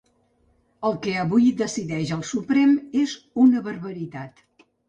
[0.89, 3.17] El que avui decideix el Suprem és
[3.47, 4.47] una barbaritat.